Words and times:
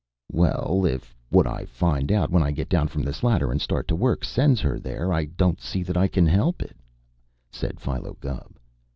"Well, 0.31 0.83
if 0.87 1.15
what 1.29 1.45
I 1.45 1.65
find 1.65 2.11
out, 2.11 2.31
when 2.31 2.41
I 2.41 2.49
get 2.49 2.67
down 2.69 2.87
from 2.87 3.03
this 3.03 3.21
ladder 3.21 3.51
and 3.51 3.61
start 3.61 3.87
to 3.89 3.95
work, 3.95 4.23
sends 4.25 4.59
her 4.59 4.79
there, 4.79 5.13
I 5.13 5.25
don't 5.25 5.61
see 5.61 5.83
that 5.83 5.95
I 5.95 6.07
can 6.07 6.25
help 6.25 6.63
it," 6.63 6.75
said 7.51 7.79
Philo 7.79 8.17
Gubb. 8.19 8.57